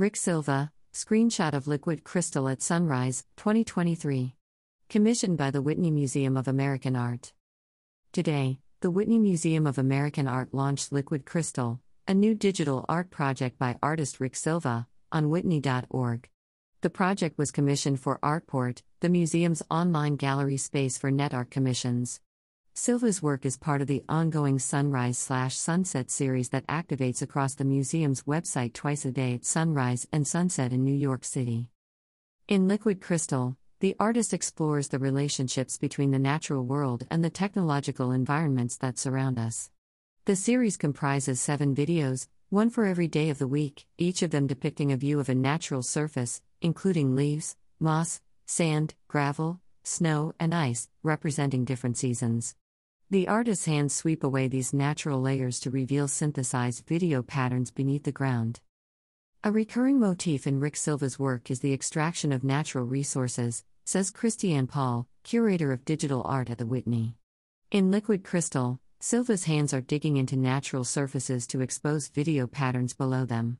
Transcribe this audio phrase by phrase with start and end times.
[0.00, 4.34] Rick Silva, screenshot of liquid crystal at sunrise, 2023.
[4.88, 7.34] Commissioned by the Whitney Museum of American Art.
[8.10, 13.58] Today, the Whitney Museum of American Art launched Liquid Crystal, a new digital art project
[13.58, 16.30] by artist Rick Silva, on whitney.org.
[16.80, 22.20] The project was commissioned for Artport, the museum's online gallery space for net art commissions.
[22.74, 27.64] Silva's work is part of the ongoing Sunrise slash Sunset series that activates across the
[27.64, 31.68] museum's website twice a day at sunrise and sunset in New York City.
[32.48, 38.12] In Liquid Crystal, the artist explores the relationships between the natural world and the technological
[38.12, 39.70] environments that surround us.
[40.24, 44.46] The series comprises seven videos, one for every day of the week, each of them
[44.46, 50.88] depicting a view of a natural surface, including leaves, moss, sand, gravel, snow, and ice,
[51.02, 52.54] representing different seasons.
[53.12, 58.12] The artist's hands sweep away these natural layers to reveal synthesized video patterns beneath the
[58.12, 58.60] ground.
[59.42, 64.68] A recurring motif in Rick Silva's work is the extraction of natural resources, says Christiane
[64.68, 67.16] Paul, curator of digital art at the Whitney.
[67.72, 73.24] In Liquid Crystal, Silva's hands are digging into natural surfaces to expose video patterns below
[73.24, 73.58] them.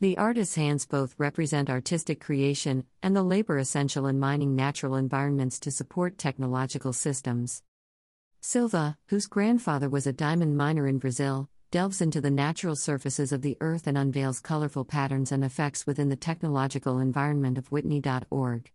[0.00, 5.60] The artist's hands both represent artistic creation and the labor essential in mining natural environments
[5.60, 7.62] to support technological systems.
[8.48, 13.42] Silva, whose grandfather was a diamond miner in Brazil, delves into the natural surfaces of
[13.42, 18.70] the earth and unveils colorful patterns and effects within the technological environment of Whitney.org.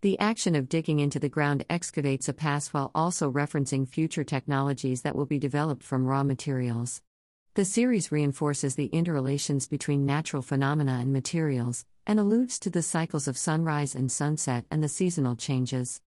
[0.00, 5.02] The action of digging into the ground excavates a past while also referencing future technologies
[5.02, 7.00] that will be developed from raw materials.
[7.54, 13.28] The series reinforces the interrelations between natural phenomena and materials, and alludes to the cycles
[13.28, 16.00] of sunrise and sunset and the seasonal changes.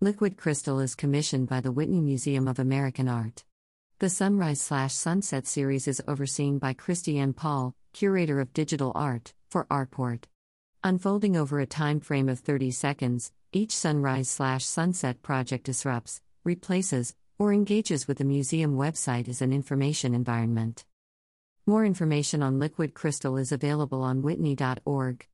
[0.00, 3.44] Liquid Crystal is commissioned by the Whitney Museum of American Art.
[4.00, 9.66] The Sunrise slash Sunset series is overseen by Christiane Paul, curator of digital art, for
[9.66, 10.24] Artport.
[10.82, 17.14] Unfolding over a time frame of 30 seconds, each sunrise slash sunset project disrupts, replaces,
[17.38, 20.84] or engages with the museum website as an information environment.
[21.66, 25.26] More information on Liquid Crystal is available on whitney.org.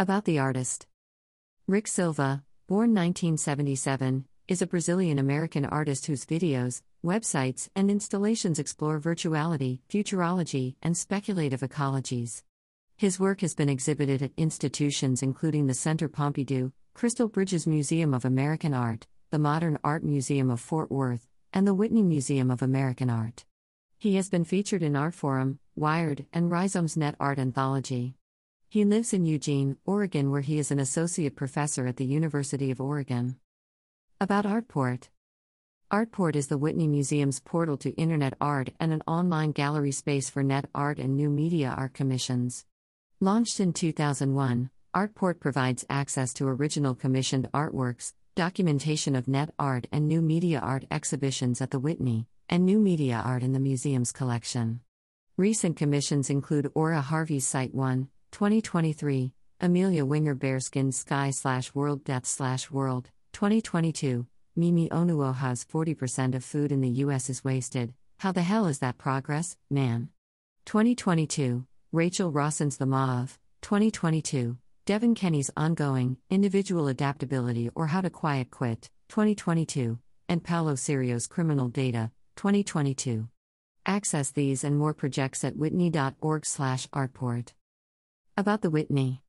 [0.00, 0.86] About the artist
[1.68, 8.98] Rick Silva, born 1977, is a Brazilian American artist whose videos, websites, and installations explore
[8.98, 12.42] virtuality, futurology, and speculative ecologies.
[12.96, 18.24] His work has been exhibited at institutions including the Centre Pompidou, Crystal Bridges Museum of
[18.24, 23.10] American Art, the Modern Art Museum of Fort Worth, and the Whitney Museum of American
[23.10, 23.44] Art.
[23.98, 28.14] He has been featured in Artforum, Wired, and Rhizome's Net Art Anthology.
[28.74, 32.80] He lives in Eugene, Oregon, where he is an associate professor at the University of
[32.80, 33.36] Oregon.
[34.20, 35.10] About Artport
[35.92, 40.42] Artport is the Whitney Museum's portal to Internet art and an online gallery space for
[40.42, 42.66] net art and new media art commissions.
[43.20, 50.08] Launched in 2001, Artport provides access to original commissioned artworks, documentation of net art and
[50.08, 54.80] new media art exhibitions at the Whitney, and new media art in the museum's collection.
[55.36, 62.26] Recent commissions include Auriea Harvey's Site 1, 2023, Amelia Winger Bearskin Sky slash World Death
[62.26, 67.30] slash World, 2022, Mimi Onuoha's 40% of food in the U.S.
[67.30, 67.94] is wasted.
[68.18, 70.08] How the hell is that progress, man?
[70.64, 78.10] 2022, Rachel Rossin's The Ma of, 2022, Devin Kenny's Ongoing, Individual Adaptability or How to
[78.10, 83.28] Quiet Quit, 2022, and Paolo Cirio's Criminal Data, 2022.
[83.86, 87.52] Access these and more projects at whitney.org/artport.
[88.36, 89.22] About the Whitney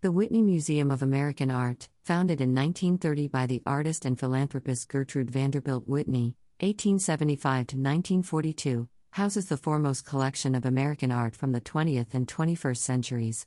[0.00, 5.30] The Whitney Museum of American Art, founded in 1930 by the artist and philanthropist Gertrude
[5.30, 12.12] Vanderbilt Whitney, 1875 to 1942, houses the foremost collection of American art from the 20th
[12.12, 13.46] and 21st centuries.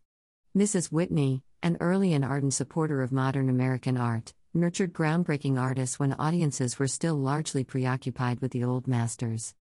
[0.58, 0.90] Mrs.
[0.90, 6.80] Whitney, an early and ardent supporter of modern American art, nurtured groundbreaking artists when audiences
[6.80, 9.54] were still largely preoccupied with the old masters.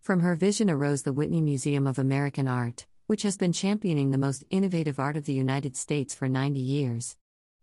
[0.00, 4.16] From her vision arose the Whitney Museum of American Art, which has been championing the
[4.16, 7.18] most innovative art of the United States for 90 years.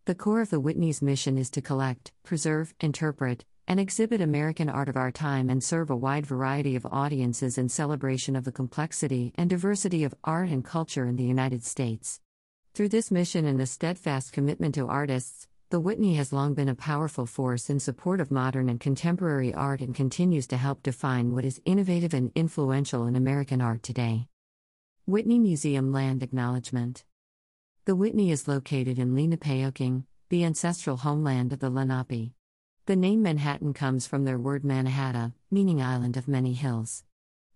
[0.05, 4.89] The core of the Whitney's mission is to collect, preserve, interpret, and exhibit American art
[4.89, 9.33] of our time and serve a wide variety of audiences in celebration of the complexity
[9.33, 12.19] and diversity of art and culture in the United States.
[12.75, 16.75] Through this mission and the steadfast commitment to artists, the Whitney has long been a
[16.75, 21.43] powerful force in support of modern and contemporary art and continues to help define what
[21.43, 24.28] is innovative and influential in American art today.
[25.09, 27.03] Whitney Museum Land Acknowledgement
[27.85, 32.33] The Whitney is located in Lenapehoking, the ancestral homeland of the Lenape.
[32.85, 37.05] The name Manhattan comes from their word Mannahatta, meaning island of many hills.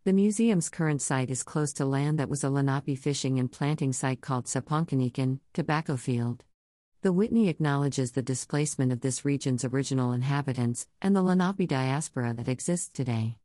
[0.03, 3.93] The museum's current site is close to land that was a Lenape fishing and planting
[3.93, 6.43] site called Saponkinikan, Tobacco Field.
[7.03, 12.47] The Whitney acknowledges the displacement of this region's original inhabitants and the Lenape diaspora that
[12.47, 13.37] exists today.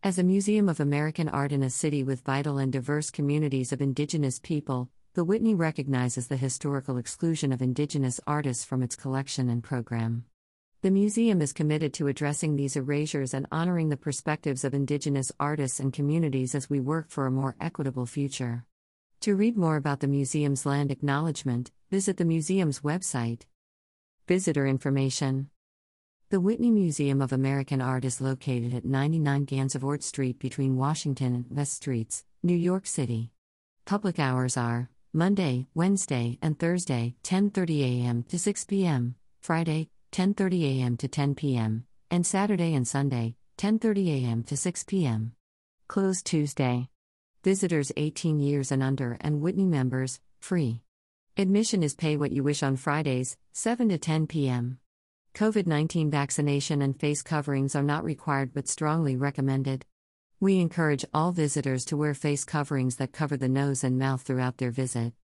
[0.00, 3.82] As a museum of American art in a city with vital and diverse communities of
[3.82, 9.60] indigenous people, the Whitney recognizes the historical exclusion of indigenous artists from its collection and
[9.60, 10.24] program.
[10.82, 15.80] The museum is committed to addressing these erasures and honoring the perspectives of indigenous artists
[15.80, 18.64] and communities as we work for a more equitable future.
[19.22, 23.46] To read more about the museum's land acknowledgement, visit the museum's website.
[24.28, 25.50] Visitor information
[26.30, 31.46] The Whitney Museum of American Art is located at 99 Gansevoort Street between Washington and
[31.48, 33.32] West Streets, New York City.
[33.86, 38.22] Public hours are Monday, Wednesday, and Thursday, 10:30 a.m.
[38.24, 40.98] to 6 p.m., Friday, 10:30 a.m.
[40.98, 44.42] to 10 p.m., and Saturday and Sunday, 10:30 a.m.
[44.42, 45.32] to 6 p.m.
[45.86, 46.90] Closed Tuesday.
[47.42, 50.82] Visitors 18 years and under and Whitney members, free.
[51.38, 54.78] Admission is pay what you wish on Fridays, 7 to 10 p.m.
[55.34, 59.84] COVID 19 vaccination and face coverings are not required but strongly recommended.
[60.40, 64.58] We encourage all visitors to wear face coverings that cover the nose and mouth throughout
[64.58, 65.12] their visit.